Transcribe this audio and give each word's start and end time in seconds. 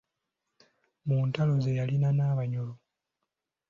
Mu 1.07 1.17
ntalo 1.29 1.53
ze 1.63 1.71
yalina 1.79 2.09
n’Abanyoro. 2.17 2.73